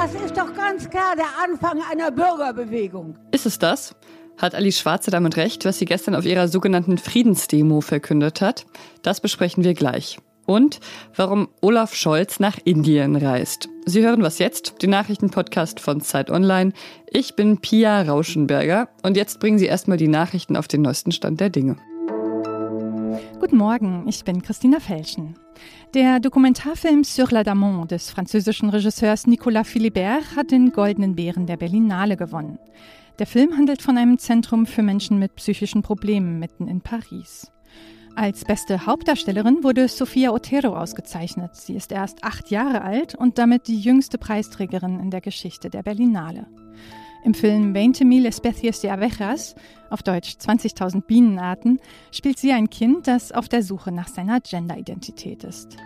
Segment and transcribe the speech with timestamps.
[0.00, 3.16] Das ist doch ganz klar der Anfang einer Bürgerbewegung.
[3.32, 3.96] Ist es das?
[4.36, 8.64] Hat Alice Schwarze damit recht, was sie gestern auf ihrer sogenannten Friedensdemo verkündet hat?
[9.02, 10.20] Das besprechen wir gleich.
[10.46, 10.78] Und
[11.16, 13.68] warum Olaf Scholz nach Indien reist.
[13.86, 16.72] Sie hören was jetzt, den Nachrichtenpodcast von Zeit Online.
[17.10, 21.40] Ich bin Pia Rauschenberger und jetzt bringen Sie erstmal die Nachrichten auf den neuesten Stand
[21.40, 21.76] der Dinge.
[23.40, 25.36] Guten Morgen, ich bin Christina Felschen.
[25.94, 31.56] Der Dokumentarfilm Sur la Damon des französischen Regisseurs Nicolas Philibert hat den Goldenen Bären der
[31.56, 32.58] Berlinale gewonnen.
[33.20, 37.52] Der Film handelt von einem Zentrum für Menschen mit psychischen Problemen mitten in Paris.
[38.16, 41.54] Als beste Hauptdarstellerin wurde Sofia Otero ausgezeichnet.
[41.54, 45.84] Sie ist erst acht Jahre alt und damit die jüngste Preisträgerin in der Geschichte der
[45.84, 46.48] Berlinale.
[47.24, 49.54] Im Film 20.000 especies de abejas,
[49.90, 51.80] auf Deutsch 20.000 Bienenarten,
[52.12, 55.76] spielt sie ein Kind, das auf der Suche nach seiner Genderidentität ist.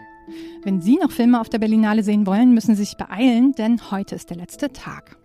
[0.63, 4.15] Wenn Sie noch Filme auf der Berlinale sehen wollen, müssen Sie sich beeilen, denn heute
[4.15, 5.22] ist der letzte Tag.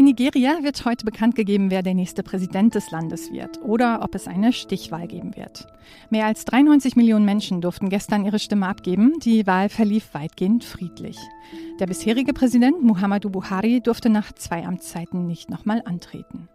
[0.00, 4.14] In Nigeria wird heute bekannt gegeben, wer der nächste Präsident des Landes wird oder ob
[4.14, 5.66] es eine Stichwahl geben wird.
[6.08, 9.18] Mehr als 93 Millionen Menschen durften gestern ihre Stimme abgeben.
[9.22, 11.18] Die Wahl verlief weitgehend friedlich.
[11.80, 16.48] Der bisherige Präsident Muhammadu Buhari durfte nach zwei Amtszeiten nicht nochmal antreten.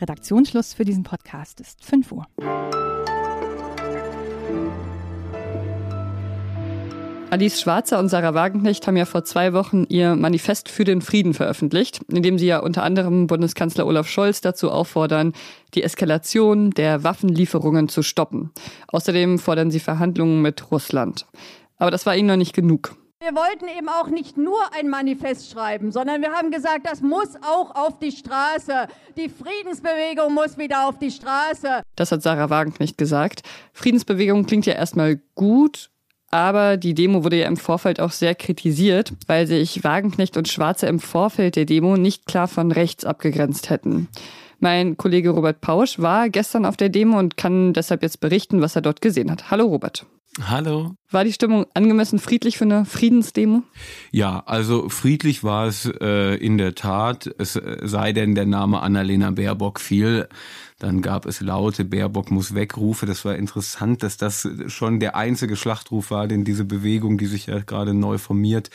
[0.00, 2.28] Redaktionsschluss für diesen Podcast ist 5 Uhr.
[7.34, 11.34] Alice Schwarzer und Sarah Wagenknecht haben ja vor zwei Wochen ihr Manifest für den Frieden
[11.34, 15.32] veröffentlicht, in dem sie ja unter anderem Bundeskanzler Olaf Scholz dazu auffordern,
[15.74, 18.52] die Eskalation der Waffenlieferungen zu stoppen.
[18.86, 21.26] Außerdem fordern sie Verhandlungen mit Russland.
[21.76, 22.94] Aber das war ihnen noch nicht genug.
[23.18, 27.34] Wir wollten eben auch nicht nur ein Manifest schreiben, sondern wir haben gesagt, das muss
[27.42, 28.86] auch auf die Straße.
[29.16, 31.82] Die Friedensbewegung muss wieder auf die Straße.
[31.96, 33.42] Das hat Sarah Wagenknecht gesagt.
[33.72, 35.90] Friedensbewegung klingt ja erstmal gut,
[36.34, 40.86] aber die Demo wurde ja im Vorfeld auch sehr kritisiert, weil sich Wagenknecht und Schwarze
[40.86, 44.08] im Vorfeld der Demo nicht klar von rechts abgegrenzt hätten.
[44.58, 48.74] Mein Kollege Robert Pausch war gestern auf der Demo und kann deshalb jetzt berichten, was
[48.74, 49.52] er dort gesehen hat.
[49.52, 50.06] Hallo Robert.
[50.42, 50.96] Hallo.
[51.12, 53.62] War die Stimmung angemessen friedlich für eine Friedensdemo?
[54.10, 59.30] Ja, also friedlich war es äh, in der Tat, es sei denn der Name Annalena
[59.30, 60.28] Baerbock fiel.
[60.80, 63.06] Dann gab es laute Baerbock muss wegrufe.
[63.06, 67.46] Das war interessant, dass das schon der einzige Schlachtruf war, den diese Bewegung, die sich
[67.46, 68.70] ja gerade neu formiert,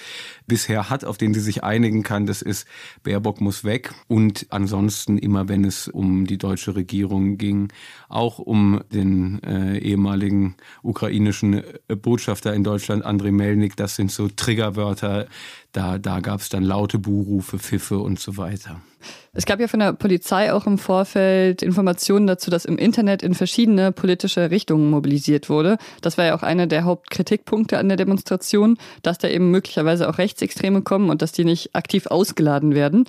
[0.47, 2.25] bisher hat, auf den sie sich einigen kann.
[2.25, 2.65] Das ist
[3.03, 3.93] Baerbock muss weg.
[4.07, 7.67] Und ansonsten immer, wenn es um die deutsche Regierung ging,
[8.07, 14.29] auch um den äh, ehemaligen ukrainischen äh, Botschafter in Deutschland, Andrei Melnik, das sind so
[14.29, 15.27] Triggerwörter.
[15.73, 18.81] Da, da gab es dann laute Buhrufe, Pfiffe und so weiter.
[19.31, 23.35] Es gab ja von der Polizei auch im Vorfeld Informationen dazu, dass im Internet in
[23.35, 25.77] verschiedene politische Richtungen mobilisiert wurde.
[26.01, 30.17] Das war ja auch einer der Hauptkritikpunkte an der Demonstration, dass da eben möglicherweise auch
[30.17, 33.05] Rechtsextreme kommen und dass die nicht aktiv ausgeladen werden.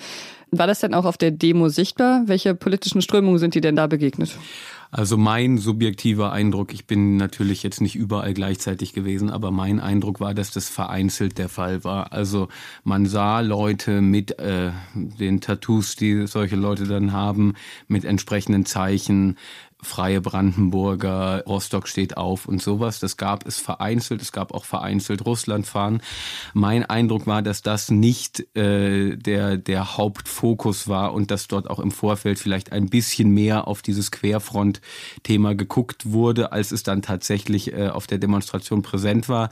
[0.51, 2.25] War das denn auch auf der Demo sichtbar?
[2.27, 4.31] Welche politischen Strömungen sind die denn da begegnet?
[4.93, 10.19] Also mein subjektiver Eindruck, ich bin natürlich jetzt nicht überall gleichzeitig gewesen, aber mein Eindruck
[10.19, 12.13] war, dass das vereinzelt der Fall war.
[12.13, 12.49] Also
[12.83, 17.55] man sah Leute mit äh, den Tattoos, die solche Leute dann haben,
[17.87, 19.37] mit entsprechenden Zeichen,
[19.83, 23.01] Freie Brandenburger, Rostock steht auf und sowas.
[23.01, 24.21] Das gab es vereinzelt.
[24.21, 26.03] Es gab auch vereinzelt Russlandfahren.
[26.53, 31.79] Mein Eindruck war, dass das nicht äh, der, der Hauptfokus war und dass dort auch
[31.79, 37.73] im Vorfeld vielleicht ein bisschen mehr auf dieses Querfront-Thema geguckt wurde, als es dann tatsächlich
[37.73, 39.51] äh, auf der Demonstration präsent war.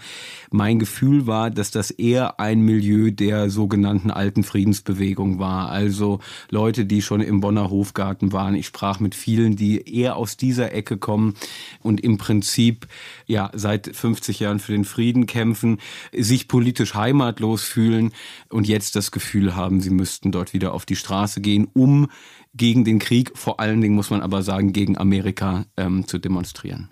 [0.51, 5.71] Mein Gefühl war, dass das eher ein Milieu der sogenannten alten Friedensbewegung war.
[5.71, 8.55] Also Leute, die schon im Bonner Hofgarten waren.
[8.55, 11.35] Ich sprach mit vielen, die eher aus dieser Ecke kommen
[11.83, 12.87] und im Prinzip
[13.27, 15.79] ja seit 50 Jahren für den Frieden kämpfen,
[16.13, 18.13] sich politisch heimatlos fühlen
[18.51, 22.09] und jetzt das Gefühl haben, sie müssten dort wieder auf die Straße gehen, um
[22.55, 26.91] gegen den Krieg, vor allen Dingen muss man aber sagen, gegen Amerika ähm, zu demonstrieren.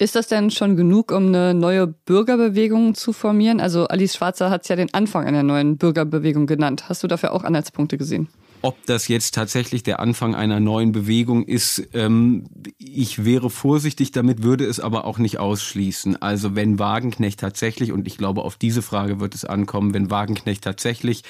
[0.00, 3.60] Ist das denn schon genug, um eine neue Bürgerbewegung zu formieren?
[3.60, 6.88] Also Alice Schwarzer hat es ja den Anfang einer neuen Bürgerbewegung genannt.
[6.88, 8.28] Hast du dafür auch Anhaltspunkte gesehen?
[8.60, 12.44] Ob das jetzt tatsächlich der Anfang einer neuen Bewegung ist, ähm,
[12.78, 16.20] ich wäre vorsichtig damit, würde es aber auch nicht ausschließen.
[16.20, 20.64] Also wenn Wagenknecht tatsächlich, und ich glaube, auf diese Frage wird es ankommen, wenn Wagenknecht
[20.64, 21.22] tatsächlich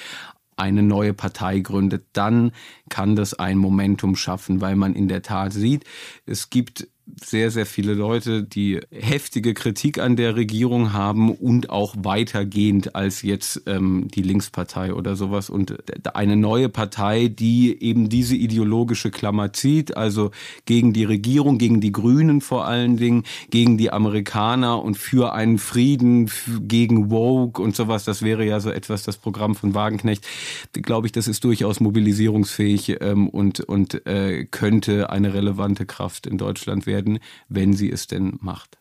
[0.55, 2.51] eine neue Partei gründet, dann
[2.89, 5.85] kann das ein Momentum schaffen, weil man in der Tat sieht,
[6.25, 6.87] es gibt
[7.23, 13.21] sehr, sehr viele Leute, die heftige Kritik an der Regierung haben und auch weitergehend als
[13.21, 15.49] jetzt ähm, die Linkspartei oder sowas.
[15.49, 15.75] Und
[16.13, 20.31] eine neue Partei, die eben diese ideologische Klammer zieht, also
[20.65, 25.57] gegen die Regierung, gegen die Grünen vor allen Dingen, gegen die Amerikaner und für einen
[25.57, 26.29] Frieden,
[26.61, 28.03] gegen Woke und sowas.
[28.03, 30.25] Das wäre ja so etwas das Programm von Wagenknecht.
[30.73, 36.37] Glaube ich, das ist durchaus mobilisierungsfähig ähm, und, und äh, könnte eine relevante Kraft in
[36.37, 36.98] Deutschland werden,
[37.47, 38.77] wenn sie es denn macht.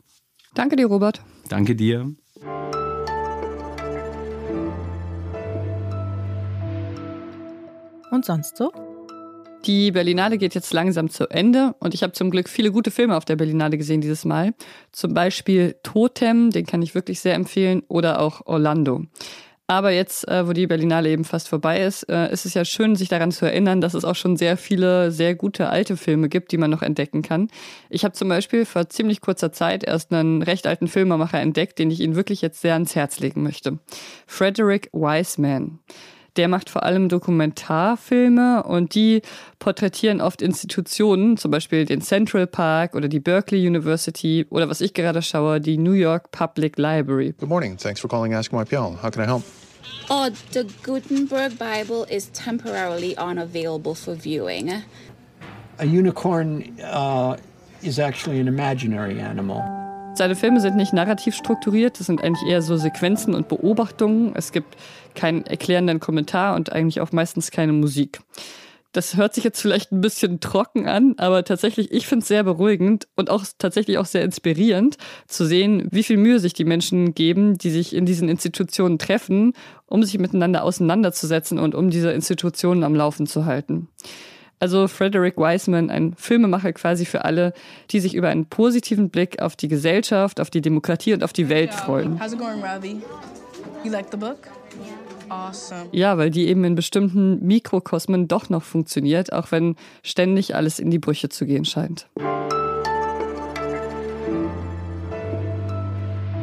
[0.54, 1.22] Danke dir, Robert.
[1.48, 2.12] Danke dir.
[8.10, 8.72] Und sonst so?
[9.64, 13.16] Die Berlinale geht jetzt langsam zu Ende und ich habe zum Glück viele gute Filme
[13.16, 14.54] auf der Berlinale gesehen dieses Mal.
[14.92, 19.04] Zum Beispiel Totem, den kann ich wirklich sehr empfehlen, oder auch Orlando.
[19.70, 22.96] Aber jetzt, äh, wo die Berlinale eben fast vorbei ist, äh, ist es ja schön,
[22.96, 26.52] sich daran zu erinnern, dass es auch schon sehr viele sehr gute alte Filme gibt,
[26.52, 27.48] die man noch entdecken kann.
[27.90, 31.90] Ich habe zum Beispiel vor ziemlich kurzer Zeit erst einen recht alten Filmemacher entdeckt, den
[31.90, 33.78] ich Ihnen wirklich jetzt sehr ans Herz legen möchte.
[34.26, 35.80] Frederick Wiseman.
[36.36, 39.22] Der macht vor allem Dokumentarfilme und die
[39.58, 44.94] porträtieren oft Institutionen, zum Beispiel den Central Park oder die Berkeley University oder was ich
[44.94, 47.34] gerade schaue, die New York Public Library.
[47.38, 47.76] Good morning.
[47.76, 48.98] Thanks for calling Ask My PL.
[49.02, 49.42] How can I help?
[50.10, 54.82] Oh, the Gutenberg Bible is temporarily unavailable for viewing.
[55.78, 57.36] A unicorn uh,
[57.82, 59.77] is actually an imaginary animal.
[60.18, 64.32] Seine Filme sind nicht narrativ strukturiert, das sind eigentlich eher so Sequenzen und Beobachtungen.
[64.34, 64.76] Es gibt
[65.14, 68.18] keinen erklärenden Kommentar und eigentlich auch meistens keine Musik.
[68.90, 72.42] Das hört sich jetzt vielleicht ein bisschen trocken an, aber tatsächlich, ich finde es sehr
[72.42, 74.96] beruhigend und auch tatsächlich auch sehr inspirierend
[75.28, 79.52] zu sehen, wie viel Mühe sich die Menschen geben, die sich in diesen Institutionen treffen,
[79.86, 83.86] um sich miteinander auseinanderzusetzen und um diese Institutionen am Laufen zu halten.
[84.60, 87.52] Also Frederick Wiseman, ein Filmemacher quasi für alle,
[87.90, 91.48] die sich über einen positiven Blick auf die Gesellschaft, auf die Demokratie und auf die
[91.48, 92.20] Welt freuen.
[92.20, 93.00] How's it going, Ravi?
[93.84, 94.48] You like the book?
[95.28, 95.88] Awesome.
[95.92, 100.90] Ja, weil die eben in bestimmten Mikrokosmen doch noch funktioniert, auch wenn ständig alles in
[100.90, 102.08] die Brüche zu gehen scheint.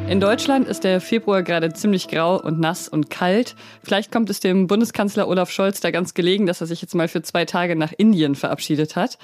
[0.07, 3.55] In Deutschland ist der Februar gerade ziemlich grau und nass und kalt.
[3.83, 7.07] Vielleicht kommt es dem Bundeskanzler Olaf Scholz da ganz gelegen, dass er sich jetzt mal
[7.07, 9.17] für zwei Tage nach Indien verabschiedet hat.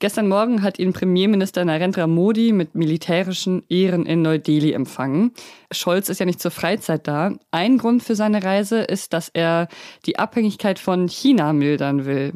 [0.00, 5.32] Gestern Morgen hat ihn Premierminister Narendra Modi mit militärischen Ehren in Neu-Delhi empfangen.
[5.72, 7.32] Scholz ist ja nicht zur Freizeit da.
[7.50, 9.66] Ein Grund für seine Reise ist, dass er
[10.06, 12.32] die Abhängigkeit von China mildern will.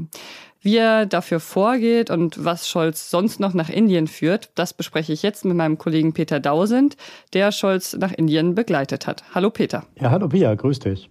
[0.65, 5.25] Wie er dafür vorgeht und was Scholz sonst noch nach Indien führt, das bespreche ich
[5.25, 6.97] jetzt mit meinem Kollegen Peter Dausend,
[7.33, 9.25] der Scholz nach Indien begleitet hat.
[9.35, 9.85] Hallo Peter.
[10.01, 11.11] Ja, hallo Pia, grüß dich.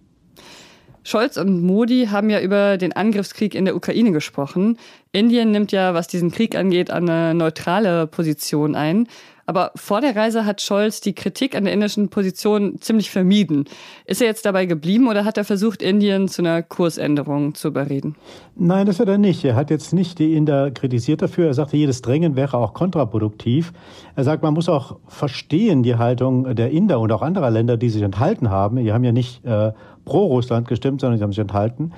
[1.04, 4.78] Scholz und Modi haben ja über den Angriffskrieg in der Ukraine gesprochen.
[5.10, 9.06] Indien nimmt ja, was diesen Krieg angeht, eine neutrale Position ein.
[9.52, 13.66] Aber vor der Reise hat Scholz die Kritik an der indischen Position ziemlich vermieden.
[14.06, 18.16] Ist er jetzt dabei geblieben oder hat er versucht, Indien zu einer Kursänderung zu überreden?
[18.56, 19.44] Nein, das hat er nicht.
[19.44, 21.48] Er hat jetzt nicht die Inder kritisiert dafür.
[21.48, 23.74] Er sagte, jedes Drängen wäre auch kontraproduktiv.
[24.16, 27.90] Er sagt, man muss auch verstehen die Haltung der Inder und auch anderer Länder, die
[27.90, 28.76] sich enthalten haben.
[28.76, 29.72] Die haben ja nicht äh,
[30.04, 31.92] pro Russland gestimmt, sondern sie haben sich enthalten.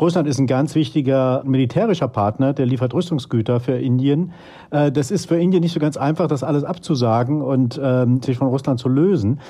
[0.00, 4.32] Russland ist ein ganz wichtiger militärischer Partner, der liefert Rüstungsgüter für Indien.
[4.70, 8.38] Äh, das ist für Indien nicht so ganz einfach, das alles abzusagen und ähm, sich
[8.38, 9.40] von Russland zu lösen.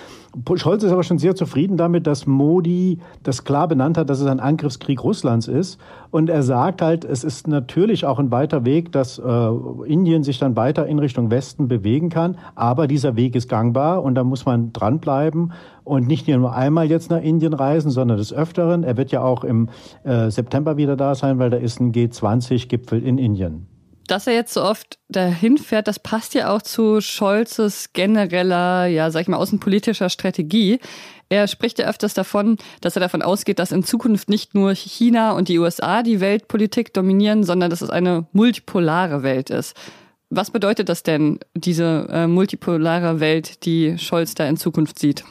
[0.55, 4.27] Scholz ist aber schon sehr zufrieden damit, dass Modi das klar benannt hat, dass es
[4.27, 5.81] ein Angriffskrieg Russlands ist.
[6.13, 9.49] Und er sagt halt, es ist natürlich auch ein weiter Weg, dass äh,
[9.87, 12.39] Indien sich dann weiter in Richtung Westen bewegen kann.
[12.55, 15.53] Aber dieser Weg ist gangbar und da muss man dranbleiben
[15.85, 18.85] und nicht nur einmal jetzt nach Indien reisen, sondern des Öfteren.
[18.85, 19.69] Er wird ja auch im
[20.05, 23.67] äh, September wieder da sein, weil da ist ein G20-Gipfel in Indien.
[24.07, 29.11] Dass er jetzt so oft dahin fährt, das passt ja auch zu Scholzes genereller, ja,
[29.11, 30.81] sag ich mal, außenpolitischer Strategie.
[31.29, 35.31] Er spricht ja öfters davon, dass er davon ausgeht, dass in Zukunft nicht nur China
[35.31, 39.77] und die USA die Weltpolitik dominieren, sondern dass es eine multipolare Welt ist.
[40.29, 45.25] Was bedeutet das denn, diese äh, multipolare Welt, die Scholz da in Zukunft sieht?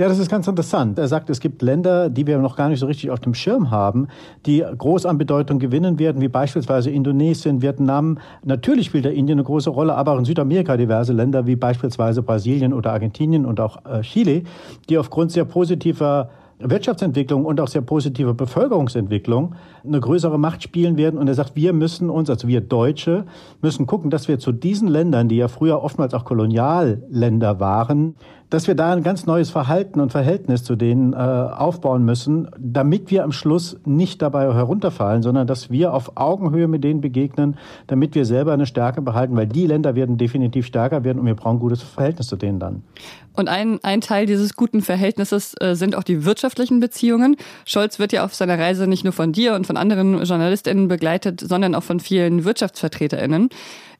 [0.00, 0.98] Ja, das ist ganz interessant.
[0.98, 3.70] Er sagt, es gibt Länder, die wir noch gar nicht so richtig auf dem Schirm
[3.70, 4.08] haben,
[4.46, 8.16] die groß an Bedeutung gewinnen werden, wie beispielsweise Indonesien, Vietnam.
[8.42, 12.22] Natürlich spielt da Indien eine große Rolle, aber auch in Südamerika diverse Länder wie beispielsweise
[12.22, 14.44] Brasilien oder Argentinien und auch äh, Chile,
[14.88, 16.30] die aufgrund sehr positiver
[16.60, 19.54] Wirtschaftsentwicklung und auch sehr positiver Bevölkerungsentwicklung
[19.84, 21.18] eine größere Macht spielen werden.
[21.18, 23.24] Und er sagt, wir müssen uns, also wir Deutsche,
[23.62, 28.16] müssen gucken, dass wir zu diesen Ländern, die ja früher oftmals auch Kolonialländer waren,
[28.50, 33.10] dass wir da ein ganz neues Verhalten und Verhältnis zu denen äh, aufbauen müssen, damit
[33.10, 38.14] wir am Schluss nicht dabei herunterfallen, sondern dass wir auf Augenhöhe mit denen begegnen, damit
[38.14, 41.56] wir selber eine Stärke behalten, weil die Länder werden definitiv stärker werden und wir brauchen
[41.56, 42.82] ein gutes Verhältnis zu denen dann.
[43.34, 47.36] Und ein, ein Teil dieses guten Verhältnisses äh, sind auch die wirtschaftlichen Beziehungen.
[47.64, 51.40] Scholz wird ja auf seiner Reise nicht nur von dir und von anderen JournalistInnen begleitet,
[51.40, 53.50] sondern auch von vielen WirtschaftsvertreterInnen.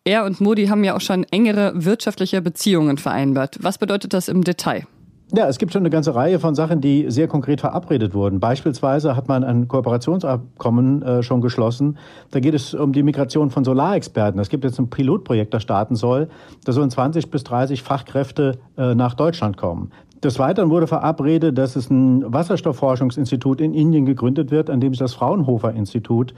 [0.04, 3.58] Er und Modi haben ja auch schon engere wirtschaftliche Beziehungen vereinbart.
[3.60, 4.86] Was bedeutet das im Detail?
[5.32, 8.40] Ja, es gibt schon eine ganze Reihe von Sachen, die sehr konkret verabredet wurden.
[8.40, 11.98] Beispielsweise hat man ein Kooperationsabkommen äh, schon geschlossen.
[12.30, 14.40] Da geht es um die Migration von Solarexperten.
[14.40, 16.30] Es gibt jetzt ein Pilotprojekt, das starten soll.
[16.64, 19.92] Da sollen 20 bis 30 Fachkräfte äh, nach Deutschland kommen.
[20.22, 24.98] Des Weiteren wurde verabredet, dass es ein Wasserstoffforschungsinstitut in Indien gegründet wird, an dem sich
[24.98, 26.34] das Fraunhofer Institut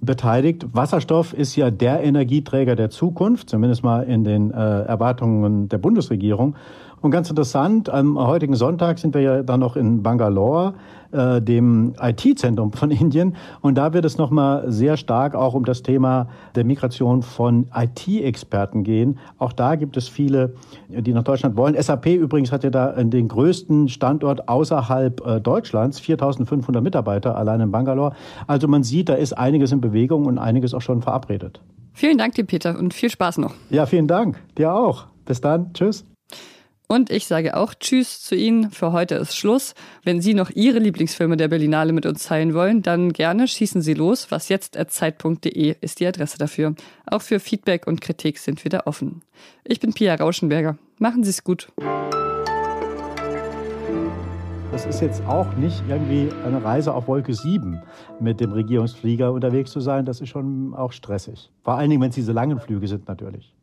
[0.00, 0.66] beteiligt.
[0.72, 6.56] Wasserstoff ist ja der Energieträger der Zukunft, zumindest mal in den äh, Erwartungen der Bundesregierung.
[7.06, 10.74] Und ganz interessant, am heutigen Sonntag sind wir ja dann noch in Bangalore,
[11.12, 13.36] äh, dem IT-Zentrum von Indien.
[13.60, 18.82] Und da wird es nochmal sehr stark auch um das Thema der Migration von IT-Experten
[18.82, 19.20] gehen.
[19.38, 20.54] Auch da gibt es viele,
[20.88, 21.80] die nach Deutschland wollen.
[21.80, 27.70] SAP übrigens hat ja da den größten Standort außerhalb äh, Deutschlands, 4500 Mitarbeiter allein in
[27.70, 28.16] Bangalore.
[28.48, 31.60] Also man sieht, da ist einiges in Bewegung und einiges auch schon verabredet.
[31.92, 33.54] Vielen Dank dir, Peter, und viel Spaß noch.
[33.70, 34.42] Ja, vielen Dank.
[34.58, 35.06] Dir auch.
[35.24, 35.72] Bis dann.
[35.72, 36.04] Tschüss.
[36.88, 38.70] Und ich sage auch Tschüss zu Ihnen.
[38.70, 39.74] Für heute ist Schluss.
[40.04, 43.94] Wenn Sie noch Ihre Lieblingsfilme der Berlinale mit uns teilen wollen, dann gerne schießen Sie
[43.94, 44.30] los.
[44.30, 46.74] Was jetzt Zeit.de ist die Adresse dafür.
[47.06, 49.22] Auch für Feedback und Kritik sind wir da offen.
[49.64, 50.78] Ich bin Pia Rauschenberger.
[50.98, 51.72] Machen Sie es gut.
[54.70, 57.82] Das ist jetzt auch nicht irgendwie eine Reise auf Wolke 7
[58.20, 60.04] mit dem Regierungsflieger unterwegs zu sein.
[60.04, 61.50] Das ist schon auch stressig.
[61.64, 63.55] Vor allen Dingen, wenn es diese langen Flüge sind natürlich.